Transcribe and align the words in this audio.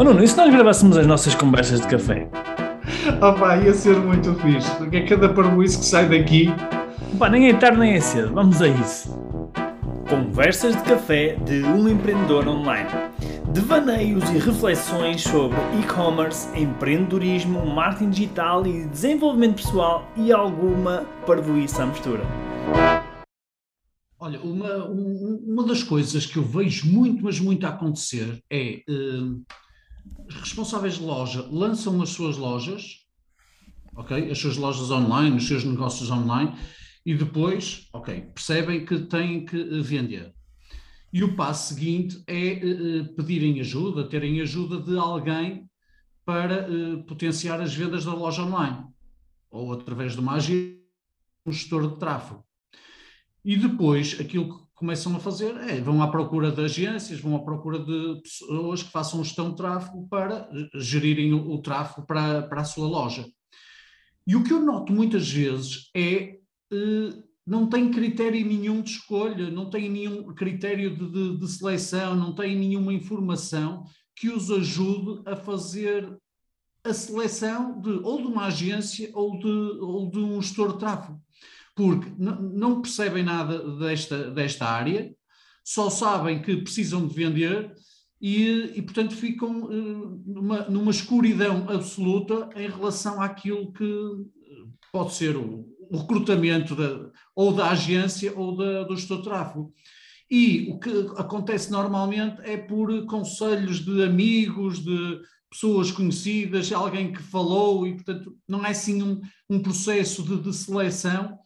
Oh 0.00 0.02
Nuno, 0.02 0.24
e 0.24 0.26
se 0.26 0.34
nós 0.34 0.50
gravássemos 0.50 0.96
as 0.96 1.06
nossas 1.06 1.34
conversas 1.34 1.78
de 1.82 1.86
café? 1.86 2.26
Opa, 3.20 3.58
ia 3.58 3.74
ser 3.74 3.98
muito 3.98 4.34
fixe, 4.36 4.74
porque 4.76 4.96
é 4.96 5.06
cada 5.06 5.28
parboice 5.28 5.78
que 5.78 5.84
sai 5.84 6.08
daqui. 6.08 6.46
Pá, 7.18 7.28
nem 7.28 7.50
é 7.50 7.52
tarde 7.52 7.78
nem 7.78 7.92
é 7.92 8.00
cedo, 8.00 8.32
vamos 8.32 8.62
a 8.62 8.68
isso. 8.68 9.10
Conversas 10.08 10.74
de 10.74 10.82
café 10.84 11.34
de 11.44 11.62
um 11.64 11.86
empreendedor 11.86 12.48
online. 12.48 12.88
Devaneios 13.52 14.24
e 14.30 14.38
reflexões 14.38 15.20
sobre 15.20 15.58
e-commerce, 15.78 16.48
empreendedorismo, 16.58 17.66
marketing 17.66 18.08
digital 18.08 18.66
e 18.66 18.86
desenvolvimento 18.86 19.56
pessoal 19.56 20.10
e 20.16 20.32
alguma 20.32 21.04
parvoíça 21.26 21.82
à 21.82 21.86
mistura. 21.86 22.22
Olha, 24.18 24.40
uma, 24.40 24.82
uma 24.86 25.66
das 25.66 25.82
coisas 25.82 26.24
que 26.24 26.38
eu 26.38 26.42
vejo 26.42 26.90
muito, 26.90 27.22
mas 27.22 27.38
muito 27.38 27.66
a 27.66 27.68
acontecer 27.68 28.42
é 28.50 28.80
uh, 28.88 29.42
responsáveis 30.28 30.94
de 30.94 31.02
loja 31.02 31.46
lançam 31.50 32.00
as 32.02 32.10
suas 32.10 32.36
lojas, 32.36 33.06
ok? 33.96 34.30
As 34.30 34.38
suas 34.38 34.56
lojas 34.56 34.90
online, 34.90 35.36
os 35.36 35.46
seus 35.46 35.64
negócios 35.64 36.10
online, 36.10 36.54
e 37.04 37.14
depois, 37.14 37.88
ok, 37.92 38.20
percebem 38.34 38.84
que 38.84 38.98
têm 39.00 39.44
que 39.44 39.80
vender. 39.80 40.32
E 41.12 41.24
o 41.24 41.34
passo 41.34 41.74
seguinte 41.74 42.22
é 42.26 42.60
uh, 42.62 43.14
pedirem 43.14 43.60
ajuda, 43.60 44.08
terem 44.08 44.40
ajuda 44.40 44.80
de 44.80 44.96
alguém 44.96 45.68
para 46.24 46.68
uh, 46.70 47.02
potenciar 47.04 47.60
as 47.60 47.74
vendas 47.74 48.04
da 48.04 48.14
loja 48.14 48.42
online, 48.42 48.84
ou 49.50 49.72
através 49.72 50.12
de 50.12 50.20
uma 50.20 50.34
agência, 50.34 50.78
um 51.44 51.52
gestor 51.52 51.90
de 51.90 51.98
tráfego. 51.98 52.44
E 53.44 53.56
depois, 53.56 54.20
aquilo 54.20 54.56
que 54.56 54.69
começam 54.80 55.14
a 55.14 55.20
fazer 55.20 55.54
é, 55.68 55.78
vão 55.78 56.02
à 56.02 56.10
procura 56.10 56.50
de 56.50 56.64
agências, 56.64 57.20
vão 57.20 57.36
à 57.36 57.40
procura 57.40 57.78
de 57.78 58.22
pessoas 58.22 58.82
que 58.82 58.90
façam 58.90 59.22
gestão 59.22 59.50
de 59.50 59.56
tráfego 59.56 60.08
para 60.08 60.48
eh, 60.50 60.70
gerirem 60.80 61.34
o, 61.34 61.50
o 61.50 61.60
tráfego 61.60 62.06
para, 62.06 62.42
para 62.44 62.62
a 62.62 62.64
sua 62.64 62.88
loja. 62.88 63.26
E 64.26 64.34
o 64.34 64.42
que 64.42 64.50
eu 64.50 64.60
noto 64.60 64.90
muitas 64.90 65.30
vezes 65.30 65.90
é 65.94 66.38
eh, 66.72 67.22
não 67.46 67.68
tem 67.68 67.90
critério 67.90 68.44
nenhum 68.46 68.80
de 68.80 68.92
escolha, 68.92 69.50
não 69.50 69.68
tem 69.68 69.90
nenhum 69.90 70.34
critério 70.34 70.96
de, 70.96 71.10
de, 71.10 71.36
de, 71.36 71.48
seleção, 71.48 72.16
não 72.16 72.34
tem 72.34 72.56
nenhuma 72.56 72.92
informação 72.94 73.84
que 74.16 74.30
os 74.30 74.50
ajude 74.50 75.20
a 75.26 75.36
fazer 75.36 76.10
a 76.82 76.94
seleção 76.94 77.78
de 77.82 77.90
ou 78.02 78.22
de 78.22 78.28
uma 78.28 78.46
agência 78.46 79.10
ou 79.12 79.38
de, 79.38 79.46
ou 79.46 80.10
de 80.10 80.18
um 80.20 80.40
gestor 80.40 80.72
de 80.72 80.78
tráfego 80.78 81.20
porque 81.74 82.10
não 82.18 82.82
percebem 82.82 83.22
nada 83.22 83.58
desta, 83.78 84.30
desta 84.30 84.66
área, 84.66 85.14
só 85.64 85.88
sabem 85.88 86.42
que 86.42 86.56
precisam 86.56 87.06
de 87.06 87.14
vender 87.14 87.72
e, 88.20 88.72
e 88.76 88.82
portanto, 88.82 89.14
ficam 89.14 89.64
uh, 89.64 90.22
numa, 90.26 90.68
numa 90.68 90.90
escuridão 90.90 91.68
absoluta 91.70 92.50
em 92.54 92.68
relação 92.68 93.20
àquilo 93.20 93.72
que 93.72 93.86
pode 94.92 95.14
ser 95.14 95.36
o, 95.36 95.66
o 95.90 95.96
recrutamento 95.96 96.74
da, 96.74 97.10
ou 97.34 97.52
da 97.52 97.70
agência 97.70 98.36
ou 98.36 98.56
da, 98.56 98.84
do 98.84 98.96
gestor 98.96 99.18
de 99.18 99.24
tráfego. 99.24 99.72
E 100.30 100.70
o 100.70 100.78
que 100.78 100.90
acontece 101.16 101.72
normalmente 101.72 102.40
é 102.42 102.56
por 102.56 103.04
conselhos 103.06 103.84
de 103.84 104.02
amigos, 104.04 104.78
de 104.78 105.20
pessoas 105.50 105.90
conhecidas, 105.90 106.70
alguém 106.70 107.12
que 107.12 107.22
falou, 107.22 107.84
e 107.86 107.94
portanto 107.94 108.36
não 108.46 108.64
é 108.64 108.70
assim 108.70 109.02
um, 109.02 109.20
um 109.48 109.60
processo 109.60 110.22
de, 110.22 110.40
de 110.40 110.54
seleção 110.54 111.30
eh, 111.32 111.40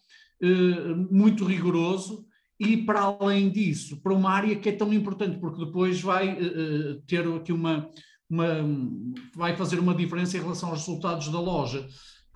muito 1.10 1.44
rigoroso 1.44 2.26
e, 2.58 2.76
para 2.76 3.00
além 3.00 3.50
disso, 3.50 4.00
para 4.00 4.14
uma 4.14 4.30
área 4.30 4.56
que 4.56 4.68
é 4.68 4.72
tão 4.72 4.92
importante, 4.92 5.38
porque 5.38 5.64
depois 5.64 6.00
vai 6.00 6.32
uh, 6.32 7.00
ter 7.06 7.26
aqui 7.28 7.52
uma, 7.52 7.90
uma. 8.30 8.46
vai 9.34 9.56
fazer 9.56 9.78
uma 9.78 9.94
diferença 9.94 10.36
em 10.36 10.40
relação 10.40 10.70
aos 10.70 10.80
resultados 10.80 11.28
da 11.28 11.40
loja. 11.40 11.86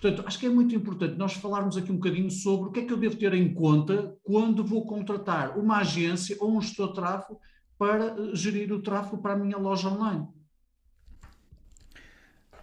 Portanto, 0.01 0.27
acho 0.27 0.39
que 0.39 0.47
é 0.47 0.51
muito 0.51 0.75
importante 0.75 1.17
nós 1.17 1.33
falarmos 1.33 1.77
aqui 1.77 1.91
um 1.91 1.97
bocadinho 1.97 2.31
sobre 2.31 2.69
o 2.69 2.73
que 2.73 2.81
é 2.81 2.84
que 2.84 2.92
eu 2.92 2.97
devo 2.97 3.17
ter 3.17 3.34
em 3.34 3.53
conta 3.53 4.17
quando 4.23 4.64
vou 4.64 4.86
contratar 4.86 5.58
uma 5.58 5.79
agência 5.79 6.36
ou 6.40 6.57
um 6.57 6.61
gestor 6.61 6.89
de 6.89 6.95
tráfego 6.95 7.40
para 7.77 8.35
gerir 8.35 8.73
o 8.73 8.80
tráfego 8.80 9.19
para 9.19 9.35
a 9.35 9.36
minha 9.36 9.57
loja 9.57 9.89
online. 9.89 10.27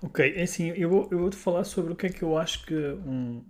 Ok, 0.01 0.33
é 0.35 0.43
assim, 0.43 0.67
eu 0.69 0.89
vou, 0.89 1.07
eu 1.11 1.19
vou 1.19 1.29
te 1.29 1.35
falar 1.35 1.63
sobre 1.63 1.91
o 1.93 1.95
que 1.95 2.05
é 2.05 2.09
que 2.09 2.21
eu 2.21 2.37
acho 2.37 2.65
que 2.65 2.75
um, 2.75 3.43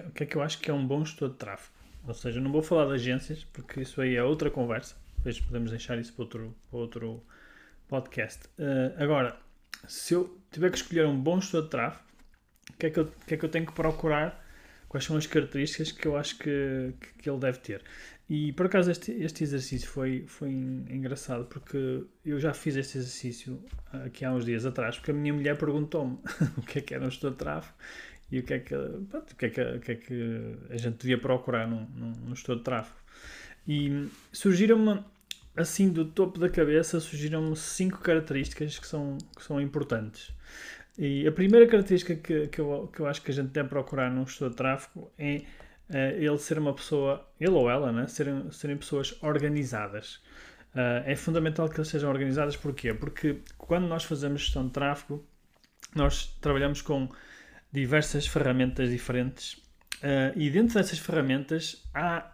o 0.00 0.10
que 0.10 0.24
é 0.24 0.26
que 0.26 0.36
eu 0.36 0.42
acho 0.42 0.58
que 0.58 0.70
é 0.70 0.74
um 0.74 0.86
bom 0.86 1.04
gestor 1.04 1.30
de 1.30 1.36
tráfego. 1.36 1.72
Ou 2.06 2.14
seja, 2.14 2.40
não 2.40 2.52
vou 2.52 2.62
falar 2.62 2.86
de 2.86 2.94
agências, 2.94 3.44
porque 3.44 3.80
isso 3.80 4.00
aí 4.00 4.16
é 4.16 4.22
outra 4.22 4.50
conversa. 4.50 4.96
Depois 5.16 5.40
podemos 5.40 5.70
deixar 5.70 5.98
isso 5.98 6.12
para 6.12 6.22
outro, 6.22 6.56
para 6.70 6.78
outro 6.78 7.22
podcast. 7.88 8.46
Uh, 8.58 9.02
agora, 9.02 9.36
se 9.88 10.14
eu 10.14 10.38
tiver 10.50 10.70
que 10.70 10.76
escolher 10.76 11.06
um 11.06 11.18
bom 11.18 11.40
gestor 11.40 11.62
de 11.62 11.70
tráfego, 11.70 12.04
o 12.70 12.76
que, 12.76 12.86
é 12.86 12.90
que, 12.90 13.00
eu, 13.00 13.12
que 13.26 13.34
é 13.34 13.36
que 13.36 13.44
eu 13.44 13.48
tenho 13.48 13.66
que 13.66 13.72
procurar? 13.72 14.42
Quais 14.88 15.04
são 15.04 15.16
as 15.16 15.26
características 15.26 15.90
que 15.90 16.06
eu 16.06 16.16
acho 16.16 16.38
que, 16.38 16.94
que, 17.00 17.22
que 17.22 17.30
ele 17.30 17.38
deve 17.38 17.58
ter? 17.58 17.82
E 18.28 18.52
por 18.52 18.66
acaso 18.66 18.90
este, 18.90 19.12
este 19.12 19.44
exercício 19.44 19.88
foi, 19.88 20.24
foi 20.26 20.48
engraçado 20.50 21.44
porque 21.46 22.04
eu 22.24 22.38
já 22.40 22.54
fiz 22.54 22.76
este 22.76 22.98
exercício 22.98 23.62
aqui 23.92 24.24
há 24.24 24.32
uns 24.32 24.44
dias 24.44 24.64
atrás, 24.64 24.96
porque 24.96 25.10
a 25.10 25.14
minha 25.14 25.34
mulher 25.34 25.58
perguntou-me 25.58 26.18
o 26.56 26.62
que 26.62 26.78
é 26.78 26.82
que 26.82 26.94
era 26.94 27.04
um 27.04 27.10
gestor 27.10 27.32
de 27.32 27.36
tráfego 27.36 27.74
e 28.30 28.38
o 28.38 28.42
que 28.42 28.54
é 28.54 28.58
que, 28.58 28.74
pronto, 29.08 29.32
o 29.32 29.36
que, 29.36 29.46
é 29.46 29.50
que, 29.50 29.60
o 29.60 29.80
que, 29.80 29.92
é 29.92 29.94
que 29.94 30.56
a 30.70 30.76
gente 30.76 30.96
devia 30.98 31.18
procurar 31.18 31.66
num, 31.66 31.86
num, 31.94 32.12
num 32.12 32.32
estudo 32.32 32.58
de 32.58 32.64
tráfego. 32.64 32.96
E 33.66 34.08
surgiram-me, 34.32 35.02
assim 35.56 35.88
do 35.88 36.04
topo 36.04 36.38
da 36.38 36.48
cabeça, 36.48 37.00
surgiram-me 37.00 37.56
cinco 37.56 37.98
características 37.98 38.78
que 38.78 38.86
são, 38.86 39.18
que 39.36 39.42
são 39.42 39.60
importantes. 39.60 40.32
E 40.96 41.26
a 41.26 41.32
primeira 41.32 41.66
característica 41.66 42.14
que, 42.14 42.48
que, 42.48 42.60
eu, 42.60 42.88
que 42.92 43.00
eu 43.00 43.06
acho 43.06 43.20
que 43.22 43.30
a 43.30 43.34
gente 43.34 43.48
deve 43.48 43.68
procurar 43.68 44.10
num 44.10 44.22
estudo 44.22 44.50
de 44.50 44.56
tráfego 44.56 45.10
é 45.18 45.42
uh, 45.90 45.96
ele 46.16 46.38
ser 46.38 46.58
uma 46.58 46.72
pessoa, 46.72 47.28
ele 47.40 47.50
ou 47.50 47.68
ela, 47.68 47.90
né, 47.90 48.06
serem, 48.06 48.50
serem 48.52 48.76
pessoas 48.76 49.16
organizadas. 49.22 50.20
Uh, 50.74 51.02
é 51.04 51.16
fundamental 51.16 51.68
que 51.68 51.76
eles 51.76 51.88
sejam 51.88 52.10
organizadas, 52.10 52.56
porquê? 52.56 52.94
Porque 52.94 53.38
quando 53.58 53.86
nós 53.86 54.04
fazemos 54.04 54.42
gestão 54.42 54.66
de 54.66 54.72
tráfego, 54.72 55.24
nós 55.94 56.26
trabalhamos 56.40 56.82
com 56.82 57.08
diversas 57.74 58.24
ferramentas 58.24 58.88
diferentes 58.88 59.54
uh, 59.94 60.32
e 60.36 60.48
dentro 60.48 60.74
dessas 60.74 61.00
ferramentas 61.00 61.84
há 61.92 62.32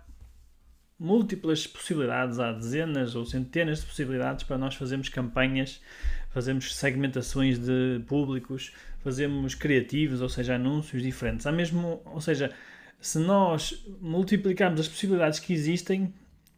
múltiplas 0.98 1.66
possibilidades, 1.66 2.38
há 2.38 2.52
dezenas 2.52 3.14
ou 3.14 3.24
centenas 3.24 3.80
de 3.80 3.86
possibilidades 3.86 4.44
para 4.44 4.58
nós 4.58 4.74
fazermos 4.74 5.08
campanhas, 5.08 5.80
fazemos 6.28 6.76
segmentações 6.76 7.58
de 7.58 8.02
públicos, 8.06 8.72
fazemos 9.02 9.54
criativos, 9.54 10.20
ou 10.20 10.28
seja, 10.28 10.56
anúncios 10.56 11.02
diferentes. 11.02 11.46
Há 11.46 11.52
mesmo, 11.52 12.02
ou 12.04 12.20
seja, 12.20 12.52
se 13.00 13.18
nós 13.18 13.82
multiplicarmos 13.98 14.78
as 14.78 14.88
possibilidades 14.88 15.38
que 15.38 15.54
existem, 15.54 16.12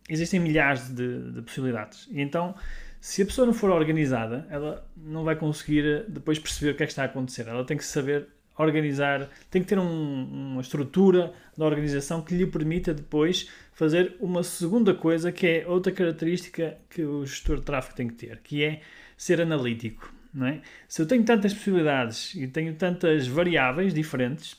existem 0.09 0.41
milhares 0.41 0.89
de, 0.89 1.31
de 1.31 1.43
possibilidades. 1.43 2.09
E 2.11 2.21
então, 2.21 2.53
se 3.01 3.23
a 3.23 3.27
pessoa 3.27 3.47
não 3.47 3.55
for 3.55 3.71
organizada, 3.71 4.45
ela 4.51 4.85
não 4.97 5.23
vai 5.23 5.37
conseguir 5.37 6.05
depois 6.09 6.41
perceber 6.41 6.73
o 6.73 6.75
que 6.75 6.83
é 6.83 6.87
que 6.87 6.91
está 6.91 7.03
a 7.03 7.07
acontecer. 7.07 7.47
Ela 7.47 7.65
tem 7.65 7.77
que 7.77 7.85
saber 7.85 8.27
organizar, 8.57 9.29
tem 9.51 9.63
que 9.63 9.69
ter 9.69 9.79
um, 9.79 10.25
uma 10.53 10.61
estrutura 10.61 11.33
da 11.57 11.65
organização 11.65 12.23
que 12.23 12.35
lhe 12.35 12.47
permita 12.47 12.93
depois 12.93 13.49
fazer 13.73 14.17
uma 14.21 14.43
segunda 14.43 14.95
coisa 14.95 15.33
que 15.33 15.47
é 15.47 15.65
outra 15.67 15.93
característica 15.93 16.77
que 16.91 17.03
o 17.03 17.25
gestor 17.25 17.57
de 17.57 17.63
tráfego 17.63 17.97
tem 17.97 18.09
que 18.09 18.15
ter, 18.15 18.41
que 18.41 18.63
é 18.63 18.81
ser 19.17 19.41
analítico. 19.41 20.13
Não 20.33 20.47
é? 20.47 20.63
Se 20.89 21.03
eu 21.03 21.07
tenho 21.07 21.25
tantas 21.25 21.53
possibilidades 21.53 22.35
e 22.35 22.47
tenho 22.47 22.75
tantas 22.75 23.27
variáveis 23.27 23.93
diferentes 23.93 24.57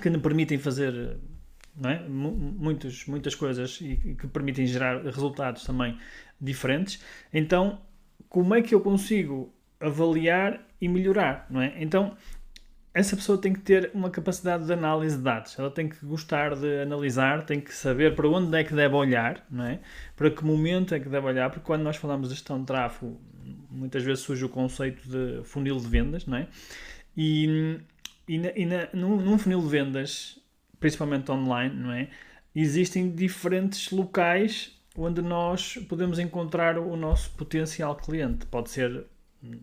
que 0.00 0.08
me 0.08 0.18
permitem 0.18 0.58
fazer 0.58 1.18
é? 1.82 2.08
Muitos, 2.08 3.04
muitas 3.06 3.34
coisas 3.34 3.80
e 3.80 3.96
que 3.96 4.28
permitem 4.28 4.64
gerar 4.66 5.02
resultados 5.04 5.64
também 5.64 5.98
diferentes, 6.40 7.02
então 7.32 7.80
como 8.28 8.54
é 8.54 8.62
que 8.62 8.74
eu 8.74 8.80
consigo 8.80 9.52
avaliar 9.80 10.64
e 10.80 10.88
melhorar, 10.88 11.46
não 11.50 11.60
é? 11.60 11.74
Então 11.78 12.16
essa 12.94 13.16
pessoa 13.16 13.36
tem 13.36 13.52
que 13.52 13.58
ter 13.58 13.90
uma 13.92 14.08
capacidade 14.08 14.64
de 14.64 14.72
análise 14.72 15.16
de 15.16 15.22
dados. 15.22 15.58
Ela 15.58 15.70
tem 15.70 15.88
que 15.88 16.06
gostar 16.06 16.54
de 16.54 16.82
analisar, 16.82 17.44
tem 17.44 17.60
que 17.60 17.74
saber 17.74 18.14
para 18.14 18.28
onde 18.28 18.56
é 18.56 18.62
que 18.62 18.72
deve 18.72 18.94
olhar, 18.94 19.44
não 19.50 19.64
é? 19.64 19.80
para 20.14 20.30
que 20.30 20.44
momento 20.44 20.94
é 20.94 21.00
que 21.00 21.08
deve 21.08 21.26
olhar, 21.26 21.50
porque 21.50 21.66
quando 21.66 21.82
nós 21.82 21.96
falamos 21.96 22.28
de 22.28 22.36
gestão 22.36 22.60
de 22.60 22.66
tráfego, 22.66 23.20
muitas 23.68 24.04
vezes 24.04 24.22
surge 24.22 24.44
o 24.44 24.48
conceito 24.48 25.08
de 25.08 25.42
funil 25.42 25.76
de 25.76 25.88
vendas, 25.88 26.24
não 26.24 26.38
é? 26.38 26.46
E, 27.16 27.80
e, 28.28 28.38
na, 28.38 28.50
e 28.54 28.64
na, 28.64 28.88
num, 28.92 29.16
num 29.16 29.38
funil 29.38 29.60
de 29.60 29.68
vendas, 29.68 30.38
principalmente 30.78 31.32
online, 31.32 31.74
não 31.74 31.90
é? 31.90 32.08
Existem 32.54 33.10
diferentes 33.10 33.90
locais 33.90 34.80
onde 34.96 35.20
nós 35.20 35.76
podemos 35.88 36.20
encontrar 36.20 36.78
o 36.78 36.96
nosso 36.96 37.30
potencial 37.32 37.96
cliente. 37.96 38.46
Pode 38.46 38.70
ser 38.70 39.04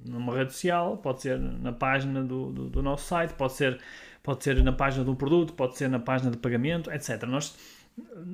numa 0.05 0.35
rede 0.35 0.53
social, 0.53 0.97
pode 0.97 1.21
ser 1.21 1.39
na 1.39 1.71
página 1.71 2.23
do, 2.23 2.51
do, 2.51 2.69
do, 2.69 2.83
nosso 2.83 3.05
site, 3.05 3.33
pode 3.33 3.53
ser, 3.53 3.79
pode 4.21 4.43
ser 4.43 4.61
na 4.63 4.71
página 4.71 5.03
de 5.03 5.09
um 5.09 5.15
produto, 5.15 5.53
pode 5.53 5.77
ser 5.77 5.89
na 5.89 5.99
página 5.99 6.31
de 6.31 6.37
pagamento, 6.37 6.91
etc. 6.91 7.23
Nós, 7.23 7.55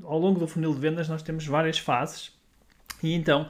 ao 0.03 0.19
longo 0.19 0.39
do 0.39 0.47
funil 0.47 0.73
de 0.73 0.79
vendas, 0.79 1.07
nós 1.07 1.21
temos 1.21 1.45
várias 1.45 1.77
fases 1.79 2.31
e 3.01 3.13
então 3.13 3.47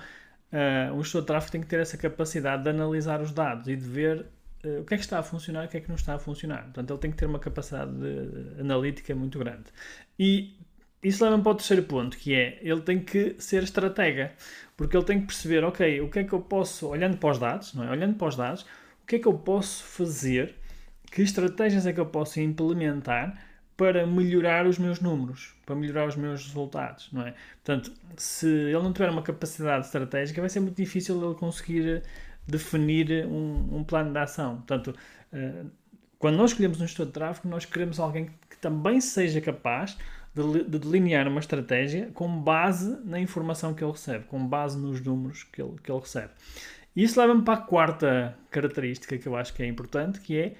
uh, 0.51 0.93
um 0.93 1.03
gestor 1.03 1.21
de 1.21 1.27
tráfego 1.27 1.51
tem 1.51 1.61
que 1.61 1.67
ter 1.67 1.79
essa 1.79 1.97
capacidade 1.97 2.63
de 2.63 2.69
analisar 2.69 3.21
os 3.21 3.31
dados 3.31 3.67
e 3.67 3.75
de 3.75 3.87
ver 3.87 4.25
uh, 4.63 4.81
o 4.81 4.85
que 4.85 4.93
é 4.93 4.97
que 4.97 5.03
está 5.03 5.19
a 5.19 5.23
funcionar 5.23 5.63
e 5.63 5.67
o 5.67 5.69
que 5.69 5.77
é 5.77 5.81
que 5.81 5.89
não 5.89 5.95
está 5.95 6.15
a 6.15 6.19
funcionar. 6.19 6.63
Portanto, 6.63 6.91
ele 6.91 6.99
tem 6.99 7.11
que 7.11 7.17
ter 7.17 7.25
uma 7.25 7.39
capacidade 7.39 7.91
de, 7.91 8.61
analítica 8.61 9.15
muito 9.15 9.39
grande. 9.39 9.65
E 10.19 10.55
isso 11.03 11.23
leva-me 11.23 11.43
para 11.43 11.51
o 11.51 11.55
terceiro 11.55 11.83
ponto, 11.83 12.17
que 12.17 12.33
é 12.33 12.59
ele 12.61 12.81
tem 12.81 12.99
que 12.99 13.35
ser 13.39 13.63
estratega, 13.63 14.33
porque 14.75 14.95
ele 14.95 15.05
tem 15.05 15.19
que 15.21 15.27
perceber, 15.27 15.63
ok, 15.63 16.01
o 16.01 16.09
que 16.09 16.19
é 16.19 16.23
que 16.23 16.33
eu 16.33 16.41
posso, 16.41 16.87
olhando 16.87 17.17
para 17.17 17.29
os 17.29 17.39
dados, 17.39 17.73
não 17.73 17.83
é? 17.83 17.91
Olhando 17.91 18.15
para 18.15 18.27
os 18.27 18.35
dados, 18.35 18.61
o 18.61 19.05
que 19.07 19.17
é 19.17 19.19
que 19.19 19.27
eu 19.27 19.33
posso 19.33 19.83
fazer, 19.83 20.55
que 21.11 21.21
estratégias 21.21 21.85
é 21.85 21.93
que 21.93 21.99
eu 21.99 22.05
posso 22.05 22.39
implementar 22.39 23.41
para 23.77 24.07
melhorar 24.07 24.65
os 24.65 24.79
meus 24.79 24.99
números, 24.99 25.55
para 25.65 25.75
melhorar 25.75 26.07
os 26.07 26.15
meus 26.15 26.45
resultados, 26.45 27.09
não 27.11 27.25
é? 27.25 27.35
Portanto, 27.63 27.93
se 28.17 28.47
ele 28.47 28.81
não 28.81 28.91
tiver 28.91 29.09
uma 29.09 29.21
capacidade 29.21 29.85
estratégica, 29.85 30.41
vai 30.41 30.49
ser 30.49 30.59
muito 30.59 30.75
difícil 30.75 31.23
ele 31.23 31.35
conseguir 31.35 32.01
definir 32.47 33.27
um, 33.27 33.77
um 33.77 33.83
plano 33.83 34.11
de 34.11 34.17
ação. 34.17 34.57
Portanto, 34.57 34.95
uh, 35.31 35.69
quando 36.17 36.37
nós 36.37 36.51
escolhemos 36.51 36.81
um 36.81 36.87
gestor 36.87 37.05
de 37.05 37.11
tráfego, 37.11 37.47
nós 37.47 37.65
queremos 37.65 37.99
alguém 37.99 38.31
que 38.49 38.57
também 38.57 38.99
seja 38.99 39.39
capaz 39.39 39.95
de, 40.43 40.63
de 40.63 40.79
delinear 40.79 41.27
uma 41.27 41.39
estratégia 41.39 42.09
com 42.13 42.27
base 42.41 42.97
na 43.03 43.19
informação 43.19 43.73
que 43.73 43.83
ele 43.83 43.91
recebe, 43.91 44.25
com 44.25 44.45
base 44.47 44.77
nos 44.77 45.01
números 45.01 45.43
que 45.43 45.61
ele, 45.61 45.75
que 45.83 45.91
ele 45.91 45.99
recebe. 45.99 46.31
E 46.95 47.03
isso 47.03 47.19
leva-me 47.19 47.43
para 47.43 47.55
a 47.55 47.61
quarta 47.61 48.37
característica 48.49 49.17
que 49.17 49.27
eu 49.27 49.35
acho 49.35 49.53
que 49.53 49.61
é 49.61 49.67
importante, 49.67 50.19
que 50.19 50.37
é 50.37 50.53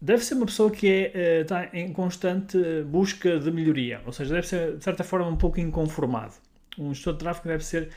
deve 0.00 0.22
ser 0.22 0.34
uma 0.34 0.44
pessoa 0.44 0.70
que 0.70 0.86
é, 0.86 1.40
está 1.40 1.70
em 1.72 1.90
constante 1.92 2.58
busca 2.82 3.38
de 3.38 3.50
melhoria, 3.50 4.02
ou 4.04 4.12
seja, 4.12 4.34
deve 4.34 4.46
ser, 4.46 4.76
de 4.76 4.84
certa 4.84 5.02
forma, 5.02 5.26
um 5.26 5.36
pouco 5.36 5.58
inconformado. 5.58 6.34
Um 6.78 6.92
gestor 6.92 7.14
de 7.14 7.20
tráfego 7.20 7.48
deve 7.48 7.64
ser 7.64 7.88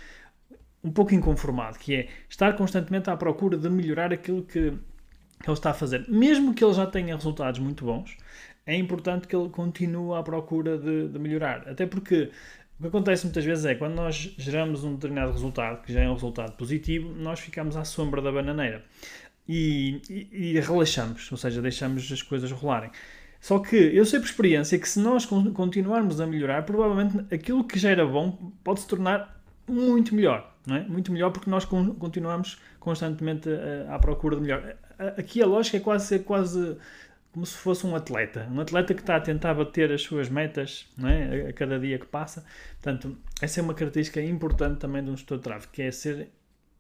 um 0.81 0.91
pouco 0.91 1.13
inconformado, 1.13 1.77
que 1.77 1.95
é 1.95 2.07
estar 2.29 2.55
constantemente 2.55 3.09
à 3.09 3.17
procura 3.17 3.57
de 3.57 3.69
melhorar 3.69 4.13
aquilo 4.13 4.43
que, 4.43 4.71
que 4.71 5.49
ele 5.49 5.53
está 5.53 5.71
a 5.71 5.73
fazer. 5.73 6.05
Mesmo 6.07 6.53
que 6.53 6.63
ele 6.63 6.73
já 6.73 6.85
tenha 6.85 7.13
resultados 7.13 7.59
muito 7.59 7.83
bons, 7.83 8.15
é 8.67 8.75
importante 8.75 9.27
que 9.27 9.35
ele 9.35 9.49
continue 9.49 10.15
à 10.15 10.21
procura 10.21 10.77
de, 10.77 11.07
de 11.07 11.17
melhorar. 11.17 11.67
Até 11.67 11.87
porque 11.87 12.29
o 12.77 12.81
que 12.81 12.87
acontece 12.89 13.25
muitas 13.25 13.43
vezes 13.43 13.65
é 13.65 13.73
quando 13.73 13.95
nós 13.95 14.35
geramos 14.37 14.83
um 14.83 14.93
determinado 14.93 15.31
resultado, 15.31 15.81
que 15.81 15.91
já 15.91 16.01
é 16.01 16.09
um 16.09 16.13
resultado 16.13 16.55
positivo, 16.57 17.11
nós 17.15 17.39
ficamos 17.39 17.75
à 17.77 17.83
sombra 17.83 18.21
da 18.21 18.31
bananeira 18.31 18.83
e, 19.47 20.01
e, 20.09 20.51
e 20.51 20.59
relaxamos, 20.59 21.31
ou 21.31 21.37
seja, 21.37 21.61
deixamos 21.61 22.11
as 22.11 22.21
coisas 22.21 22.51
rolarem. 22.51 22.91
Só 23.39 23.59
que 23.59 23.75
eu 23.75 24.05
sei 24.05 24.19
por 24.19 24.25
experiência 24.25 24.77
que 24.77 24.89
se 24.89 24.99
nós 24.99 25.25
continuarmos 25.25 26.19
a 26.19 26.27
melhorar, 26.27 26.63
provavelmente 26.63 27.33
aquilo 27.33 27.63
que 27.63 27.79
já 27.79 27.89
era 27.89 28.05
bom 28.05 28.51
pode 28.63 28.81
se 28.81 28.87
tornar 28.87 29.41
muito 29.67 30.13
melhor, 30.13 30.55
não 30.65 30.75
é? 30.75 30.83
Muito 30.83 31.11
melhor 31.11 31.31
porque 31.31 31.49
nós 31.49 31.63
continuamos 31.65 32.59
constantemente 32.79 33.49
à 33.89 33.97
procura 33.99 34.35
de 34.35 34.41
melhor. 34.41 34.75
Aqui 35.17 35.41
a 35.41 35.45
lógica 35.45 35.77
é 35.77 35.79
quase 35.79 36.07
ser 36.07 36.19
quase 36.19 36.77
como 37.37 37.45
se 37.45 37.55
fosse 37.55 37.85
um 37.85 37.95
atleta, 37.95 38.49
um 38.51 38.59
atleta 38.59 38.95
que 38.95 39.01
está 39.01 39.15
a 39.15 39.19
tentar 39.19 39.53
bater 39.53 39.91
as 39.91 40.01
suas 40.01 40.27
metas 40.27 40.87
é? 41.03 41.49
a 41.49 41.53
cada 41.53 41.77
dia 41.77 41.99
que 41.99 42.07
passa. 42.07 42.43
Portanto, 42.81 43.15
essa 43.39 43.59
é 43.59 43.63
uma 43.63 43.75
característica 43.75 44.19
importante 44.19 44.79
também 44.79 45.03
de 45.03 45.11
um 45.11 45.15
gestor 45.15 45.37
de 45.37 45.43
tráfego, 45.43 45.71
que 45.71 45.83
é 45.83 45.91
ser 45.91 46.31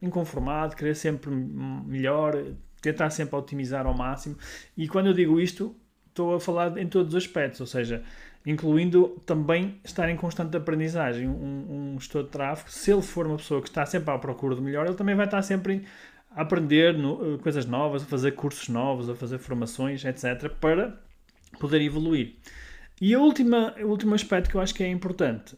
inconformado, 0.01 0.75
querer 0.75 0.95
sempre 0.95 1.29
melhor, 1.29 2.33
tentar 2.81 3.11
sempre 3.11 3.35
otimizar 3.35 3.85
ao 3.85 3.93
máximo. 3.93 4.35
E 4.75 4.87
quando 4.87 5.05
eu 5.05 5.13
digo 5.13 5.39
isto, 5.39 5.75
estou 6.07 6.33
a 6.33 6.39
falar 6.39 6.75
em 6.79 6.87
todos 6.87 7.13
os 7.13 7.23
aspectos, 7.23 7.61
ou 7.61 7.67
seja, 7.67 8.01
incluindo 8.43 9.09
também 9.27 9.79
estar 9.83 10.09
em 10.09 10.15
constante 10.15 10.57
aprendizagem. 10.57 11.27
Um, 11.27 11.93
um 11.93 11.99
gestor 11.99 12.23
de 12.23 12.29
tráfego, 12.29 12.71
se 12.71 12.91
ele 12.91 13.03
for 13.03 13.27
uma 13.27 13.37
pessoa 13.37 13.61
que 13.61 13.67
está 13.67 13.85
sempre 13.85 14.09
à 14.09 14.17
procura 14.17 14.55
do 14.55 14.63
melhor, 14.63 14.87
ele 14.87 14.95
também 14.95 15.13
vai 15.13 15.25
estar 15.25 15.43
sempre 15.43 15.85
a 16.37 16.43
aprender 16.43 16.95
no, 16.95 17.33
eh, 17.33 17.37
coisas 17.39 17.65
novas, 17.65 18.03
a 18.03 18.05
fazer 18.05 18.33
cursos 18.33 18.69
novos, 18.69 19.09
a 19.09 19.15
fazer 19.15 19.39
formações, 19.39 20.05
etc., 20.05 20.47
para 20.61 21.01
poder 21.59 21.81
evoluir. 21.81 22.35
E 23.01 23.15
a 23.15 23.19
última, 23.19 23.75
o 23.79 23.87
último 23.87 24.13
aspecto 24.13 24.49
que 24.51 24.55
eu 24.55 24.61
acho 24.61 24.73
que 24.73 24.83
é 24.83 24.87
importante 24.87 25.57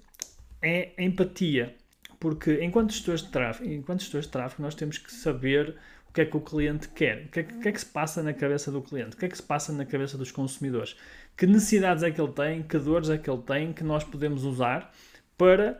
é 0.61 0.93
a 0.97 1.03
empatia. 1.03 1.75
Porque 2.17 2.63
enquanto 2.63 2.93
gestores 2.93 3.21
de 3.21 3.29
tráfego, 3.29 3.69
enquanto 3.69 4.01
gestores 4.01 4.25
de 4.25 4.31
tráfego, 4.31 4.61
nós 4.61 4.73
temos 4.73 4.97
que 4.97 5.11
saber 5.13 5.75
o 6.09 6.13
que 6.13 6.21
é 6.21 6.25
que 6.25 6.37
o 6.37 6.41
cliente 6.41 6.87
quer, 6.89 7.25
o 7.25 7.29
que, 7.29 7.41
é, 7.41 7.43
o 7.43 7.59
que 7.59 7.67
é 7.67 7.71
que 7.73 7.79
se 7.79 7.85
passa 7.85 8.23
na 8.23 8.33
cabeça 8.33 8.71
do 8.71 8.81
cliente, 8.81 9.15
o 9.15 9.19
que 9.19 9.25
é 9.25 9.29
que 9.29 9.35
se 9.35 9.43
passa 9.43 9.73
na 9.73 9.85
cabeça 9.85 10.17
dos 10.17 10.31
consumidores, 10.31 10.95
que 11.35 11.45
necessidades 11.45 12.03
é 12.03 12.11
que 12.11 12.19
ele 12.19 12.31
tem, 12.31 12.63
que 12.63 12.77
dores 12.77 13.09
é 13.09 13.17
que 13.17 13.29
ele 13.29 13.41
tem, 13.41 13.73
que 13.73 13.83
nós 13.83 14.03
podemos 14.03 14.43
usar 14.43 14.91
para 15.37 15.79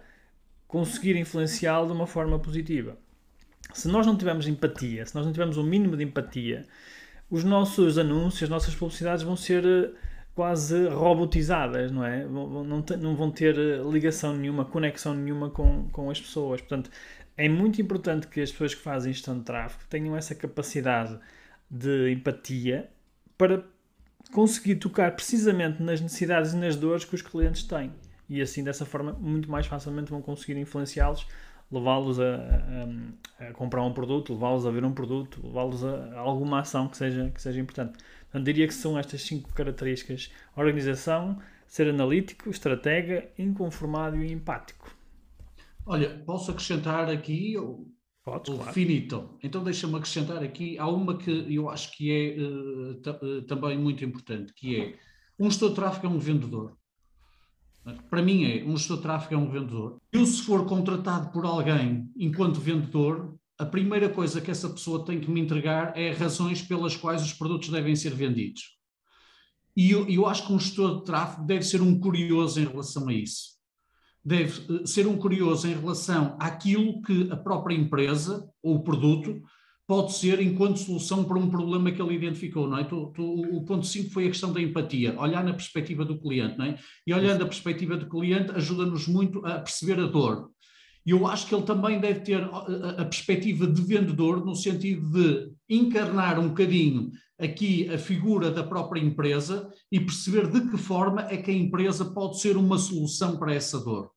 conseguir 0.67 1.15
influenciá-lo 1.15 1.87
de 1.87 1.93
uma 1.93 2.05
forma 2.05 2.37
positiva. 2.37 2.97
Se 3.73 3.87
nós 3.87 4.05
não 4.05 4.17
tivermos 4.17 4.47
empatia, 4.47 5.05
se 5.05 5.13
nós 5.15 5.25
não 5.25 5.31
tivermos 5.31 5.57
um 5.57 5.63
mínimo 5.63 5.95
de 5.95 6.03
empatia, 6.03 6.65
os 7.29 7.43
nossos 7.43 7.97
anúncios, 7.97 8.43
as 8.43 8.49
nossas 8.49 8.75
publicidades 8.75 9.23
vão 9.23 9.35
ser 9.35 9.65
eh, 9.65 9.91
quase 10.33 10.87
robotizadas, 10.87 11.91
não 11.91 12.03
é? 12.03 12.25
Não, 12.25 12.63
não 12.99 13.15
vão 13.15 13.29
ter 13.29 13.57
eh, 13.57 13.81
ligação 13.89 14.35
nenhuma, 14.35 14.65
conexão 14.65 15.13
nenhuma 15.13 15.49
com, 15.49 15.87
com 15.89 16.09
as 16.09 16.19
pessoas. 16.19 16.61
Portanto, 16.61 16.89
é 17.37 17.47
muito 17.47 17.81
importante 17.81 18.27
que 18.27 18.41
as 18.41 18.51
pessoas 18.51 18.73
que 18.73 18.81
fazem 18.81 19.13
gestão 19.13 19.37
de 19.37 19.45
tráfego 19.45 19.83
tenham 19.89 20.15
essa 20.17 20.33
capacidade 20.33 21.17
de 21.69 22.11
empatia 22.11 22.89
para 23.37 23.63
conseguir 24.33 24.75
tocar 24.75 25.15
precisamente 25.15 25.81
nas 25.81 26.01
necessidades 26.01 26.53
e 26.53 26.57
nas 26.57 26.75
dores 26.75 27.05
que 27.05 27.15
os 27.15 27.21
clientes 27.21 27.63
têm. 27.63 27.93
E 28.27 28.41
assim, 28.41 28.63
dessa 28.63 28.85
forma, 28.85 29.13
muito 29.13 29.49
mais 29.49 29.65
facilmente 29.67 30.11
vão 30.11 30.21
conseguir 30.21 30.57
influenciá-los, 30.59 31.25
levá-los 31.71 32.19
a, 32.19 32.35
a, 33.39 33.47
a, 33.47 33.53
comprar 33.53 33.83
um 33.83 33.93
produto, 33.93 34.33
levá-los 34.33 34.65
a 34.65 34.71
ver 34.71 34.83
um 34.83 34.93
produto, 34.93 35.39
levá-los 35.43 35.83
a, 35.83 36.15
a 36.15 36.19
alguma 36.19 36.59
ação 36.59 36.87
que 36.87 36.97
seja, 36.97 37.29
que 37.29 37.41
seja 37.41 37.59
importante. 37.59 37.97
Portanto, 38.23 38.45
diria 38.45 38.67
que 38.67 38.73
são 38.73 38.97
estas 38.97 39.21
cinco 39.21 39.53
características: 39.53 40.31
organização, 40.55 41.39
ser 41.67 41.87
analítico, 41.89 42.49
estratega, 42.49 43.29
inconformado 43.37 44.17
e 44.23 44.31
empático. 44.31 44.95
Olha, 45.85 46.09
posso 46.25 46.51
acrescentar 46.51 47.09
aqui 47.09 47.55
Podes, 48.23 48.53
o 48.53 48.57
claro. 48.57 48.73
finito. 48.73 49.37
Então 49.41 49.63
deixa-me 49.63 49.95
acrescentar 49.95 50.43
aqui, 50.43 50.77
há 50.77 50.87
uma 50.87 51.17
que 51.17 51.53
eu 51.53 51.69
acho 51.69 51.91
que 51.95 52.11
é 52.11 52.35
uh, 52.39 53.41
também 53.43 53.77
muito 53.77 54.03
importante, 54.05 54.53
que 54.53 54.79
é 54.79 54.95
um 55.39 55.49
gestor 55.49 55.69
de 55.69 55.75
tráfego 55.75 56.07
é 56.07 56.09
um 56.09 56.19
vendedor. 56.19 56.77
Para 58.09 58.21
mim 58.21 58.43
é, 58.43 58.63
um 58.63 58.77
gestor 58.77 58.97
de 58.97 59.03
tráfego 59.03 59.33
é 59.33 59.37
um 59.37 59.49
vendedor. 59.49 59.99
Eu 60.11 60.25
se 60.25 60.43
for 60.43 60.65
contratado 60.65 61.31
por 61.31 61.45
alguém 61.45 62.09
enquanto 62.15 62.59
vendedor, 62.59 63.35
a 63.57 63.65
primeira 63.65 64.09
coisa 64.09 64.39
que 64.39 64.51
essa 64.51 64.69
pessoa 64.69 65.03
tem 65.03 65.19
que 65.19 65.29
me 65.29 65.41
entregar 65.41 65.97
é 65.97 66.11
razões 66.11 66.61
pelas 66.61 66.95
quais 66.95 67.21
os 67.21 67.33
produtos 67.33 67.69
devem 67.69 67.95
ser 67.95 68.13
vendidos. 68.13 68.77
E 69.75 69.91
eu, 69.91 70.07
eu 70.09 70.25
acho 70.25 70.45
que 70.45 70.53
um 70.53 70.59
gestor 70.59 70.99
de 70.99 71.05
tráfego 71.05 71.45
deve 71.45 71.63
ser 71.63 71.81
um 71.81 71.99
curioso 71.99 72.59
em 72.59 72.65
relação 72.65 73.07
a 73.07 73.13
isso. 73.13 73.57
Deve 74.23 74.61
eh, 74.73 74.85
ser 74.85 75.07
um 75.07 75.17
curioso 75.17 75.67
em 75.67 75.73
relação 75.73 76.35
àquilo 76.39 77.01
que 77.01 77.31
a 77.31 77.37
própria 77.37 77.75
empresa 77.75 78.49
ou 78.61 78.75
o 78.75 78.83
produto 78.83 79.41
pode 79.89 80.13
ser 80.13 80.39
enquanto 80.39 80.77
solução 80.77 81.23
para 81.23 81.39
um 81.39 81.49
problema 81.49 81.91
que 81.91 81.99
ele 81.99 82.13
identificou, 82.13 82.69
não 82.69 82.77
é? 82.77 82.83
Tu, 82.83 83.11
tu, 83.15 83.23
o 83.23 83.65
ponto 83.65 83.87
5 83.87 84.11
foi 84.11 84.25
a 84.25 84.27
questão 84.27 84.53
da 84.53 84.61
empatia, 84.61 85.19
olhar 85.19 85.43
na 85.43 85.51
perspectiva 85.51 86.05
do 86.05 86.19
cliente, 86.19 86.59
não 86.59 86.65
é? 86.65 86.77
E 87.07 87.11
olhando 87.11 87.43
a 87.43 87.47
perspectiva 87.47 87.97
do 87.97 88.07
cliente 88.07 88.51
ajuda-nos 88.51 89.07
muito 89.07 89.43
a 89.43 89.57
perceber 89.57 89.99
a 89.99 90.05
dor. 90.05 90.51
E 91.03 91.09
eu 91.09 91.25
acho 91.25 91.47
que 91.47 91.55
ele 91.55 91.63
também 91.63 91.99
deve 91.99 92.19
ter 92.19 92.43
a, 92.43 93.03
perspectiva 93.03 93.65
de 93.65 93.81
vendedor, 93.81 94.45
no 94.45 94.53
sentido 94.53 95.09
de 95.09 95.51
encarnar 95.67 96.39
um 96.39 96.49
bocadinho 96.49 97.09
aqui 97.39 97.89
a 97.89 97.97
figura 97.97 98.51
da 98.51 98.63
própria 98.63 99.01
empresa 99.01 99.71
e 99.91 99.99
perceber 99.99 100.51
de 100.51 100.69
que 100.69 100.77
forma 100.77 101.23
é 101.31 101.37
que 101.37 101.49
a 101.49 101.55
empresa 101.55 102.05
pode 102.05 102.39
ser 102.39 102.57
uma 102.57 102.77
solução 102.77 103.37
para 103.37 103.55
essa 103.55 103.79
dor. 103.79 104.11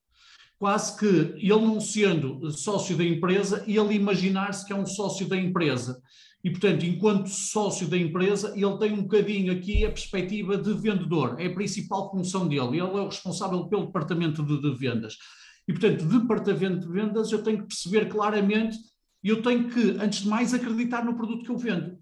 Quase 0.62 0.96
que 0.96 1.06
ele 1.06 1.48
não 1.48 1.80
sendo 1.80 2.48
sócio 2.52 2.96
da 2.96 3.04
empresa, 3.04 3.64
ele 3.66 3.96
imaginar-se 3.96 4.64
que 4.64 4.72
é 4.72 4.76
um 4.76 4.86
sócio 4.86 5.26
da 5.26 5.36
empresa. 5.36 6.00
E, 6.44 6.50
portanto, 6.50 6.86
enquanto 6.86 7.28
sócio 7.30 7.88
da 7.88 7.98
empresa, 7.98 8.54
ele 8.54 8.78
tem 8.78 8.92
um 8.92 9.02
bocadinho 9.02 9.52
aqui 9.52 9.84
a 9.84 9.88
perspectiva 9.88 10.56
de 10.56 10.72
vendedor. 10.74 11.34
É 11.40 11.46
a 11.46 11.52
principal 11.52 12.08
função 12.12 12.46
dele. 12.46 12.78
Ele 12.78 12.78
é 12.78 12.84
o 12.84 13.06
responsável 13.06 13.66
pelo 13.66 13.86
departamento 13.86 14.40
de, 14.40 14.60
de 14.62 14.72
vendas. 14.76 15.16
E, 15.66 15.72
portanto, 15.72 16.04
departamento 16.04 16.86
de 16.86 16.92
vendas, 16.92 17.32
eu 17.32 17.42
tenho 17.42 17.58
que 17.58 17.66
perceber 17.66 18.08
claramente, 18.08 18.78
eu 19.20 19.42
tenho 19.42 19.68
que, 19.68 19.96
antes 20.00 20.20
de 20.20 20.28
mais, 20.28 20.54
acreditar 20.54 21.04
no 21.04 21.16
produto 21.16 21.42
que 21.42 21.50
eu 21.50 21.58
vendo. 21.58 21.98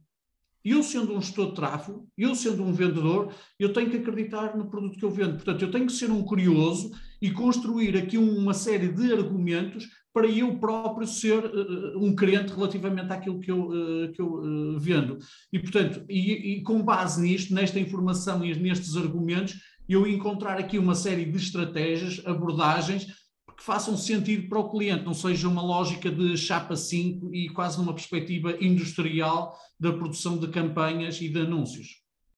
Eu, 0.62 0.83
sendo 0.83 1.17
um 1.17 1.23
gestor 1.23 1.49
de 1.49 1.55
tráfego, 1.55 2.07
eu, 2.14 2.35
sendo 2.35 2.62
um 2.62 2.75
vendedor, 2.75 3.33
eu 3.59 3.73
tenho 3.73 3.88
que 3.88 3.97
acreditar 3.97 4.55
no 4.55 4.69
produto 4.69 4.99
que 4.99 5.05
eu 5.07 5.11
vendo. 5.11 5.37
Portanto, 5.37 5.62
eu 5.62 5.71
tenho 5.71 5.87
que 5.87 5.93
ser 5.95 6.11
um 6.11 6.23
curioso 6.23 6.90
e 7.21 7.31
construir 7.31 7.97
aqui 7.97 8.17
uma 8.17 8.55
série 8.55 8.89
de 8.89 9.12
argumentos 9.12 9.89
para 10.12 10.27
eu 10.27 10.59
próprio 10.59 11.07
ser 11.07 11.45
uh, 11.45 12.05
um 12.05 12.15
crente 12.15 12.53
relativamente 12.53 13.12
àquilo 13.12 13.39
que 13.39 13.50
eu, 13.50 13.69
uh, 13.69 14.12
que 14.12 14.21
eu 14.21 14.27
uh, 14.27 14.79
vendo. 14.79 15.19
E, 15.53 15.59
portanto, 15.59 16.05
e, 16.09 16.57
e, 16.59 16.62
com 16.62 16.83
base 16.83 17.23
nisto, 17.23 17.55
nesta 17.55 17.79
informação 17.79 18.45
e 18.45 18.55
nestes 18.59 18.97
argumentos, 18.97 19.61
eu 19.89 20.07
encontrar 20.07 20.59
aqui 20.59 20.79
uma 20.79 20.95
série 20.95 21.25
de 21.25 21.37
estratégias, 21.37 22.23
abordagens 22.27 23.07
que 23.57 23.65
façam 23.65 23.97
sentido 23.97 24.49
para 24.49 24.59
o 24.59 24.71
cliente, 24.71 25.05
não 25.05 25.12
seja 25.12 25.47
uma 25.47 25.62
lógica 25.62 26.11
de 26.11 26.37
chapa 26.37 26.75
5 26.75 27.35
e 27.35 27.50
quase 27.50 27.79
numa 27.79 27.93
perspectiva 27.93 28.57
industrial 28.59 29.55
da 29.79 29.93
produção 29.93 30.39
de 30.39 30.49
campanhas 30.49 31.21
e 31.21 31.29
de 31.29 31.41
anúncios. 31.41 32.00